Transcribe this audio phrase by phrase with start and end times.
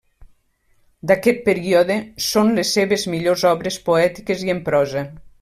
[1.11, 1.97] D'aquest període
[2.29, 5.07] són les seves millors obres poètiques i en prosa.